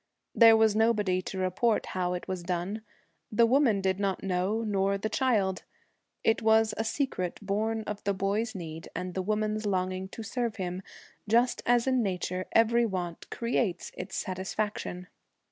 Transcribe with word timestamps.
There 0.33 0.57
was 0.57 0.75
nobody 0.75 1.21
to 1.21 1.37
report 1.37 1.85
how 1.93 2.15
it 2.15 2.27
was 2.27 2.41
done. 2.41 2.81
The 3.31 3.45
woman 3.45 3.81
did 3.81 3.99
not 3.99 4.23
know 4.23 4.63
nor 4.63 4.97
the 4.97 5.09
child. 5.09 5.61
It 6.23 6.41
was 6.41 6.73
a 6.75 6.83
secret 6.83 7.37
born 7.39 7.83
of 7.83 8.03
the 8.03 8.15
boy's 8.15 8.55
need 8.55 8.89
and 8.95 9.13
the 9.13 9.21
woman's 9.21 9.67
longing 9.67 10.07
to 10.09 10.23
serve 10.23 10.55
him; 10.55 10.81
just 11.29 11.61
as 11.67 11.85
in 11.85 12.01
nature 12.01 12.47
every 12.53 12.83
want 12.87 13.29
creates 13.29 13.91
its 13.95 14.15
satisfaction. 14.15 15.05